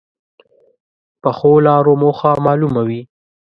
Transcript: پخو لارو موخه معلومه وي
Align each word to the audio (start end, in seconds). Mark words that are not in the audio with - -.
پخو 1.21 1.51
لارو 1.65 1.93
موخه 2.01 2.31
معلومه 2.45 2.81
وي 2.87 3.01